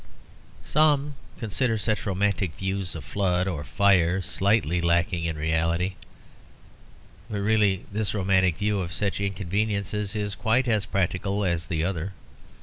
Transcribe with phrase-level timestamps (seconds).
[0.63, 5.93] Some consider such romantic views of flood or fire slightly lacking in reality.
[7.29, 12.13] But really this romantic view of such inconveniences is quite as practical as the other.